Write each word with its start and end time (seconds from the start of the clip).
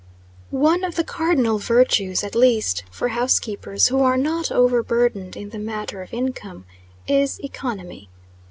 ONE 0.49 0.83
of 0.83 0.95
the 0.95 1.03
cardinal 1.03 1.59
virtues, 1.59 2.23
at 2.23 2.33
least 2.33 2.81
for 2.89 3.09
housekeepers 3.09 3.89
who 3.89 4.01
are 4.01 4.17
not 4.17 4.51
overburdened 4.51 5.37
in 5.37 5.51
the 5.51 5.59
matter 5.59 6.01
of 6.01 6.11
income, 6.11 6.65
is 7.05 7.39
economy. 7.43 8.09